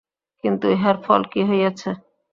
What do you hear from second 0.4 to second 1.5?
কিন্তু ইহার ফল কি